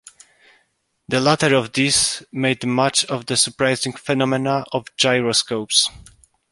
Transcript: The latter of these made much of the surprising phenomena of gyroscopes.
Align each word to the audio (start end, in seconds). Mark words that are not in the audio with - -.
The 1.09 1.19
latter 1.21 1.53
of 1.55 1.73
these 1.73 2.23
made 2.31 2.65
much 2.65 3.05
of 3.05 3.27
the 3.27 3.37
surprising 3.37 3.93
phenomena 3.93 4.65
of 4.71 4.87
gyroscopes. 4.97 5.91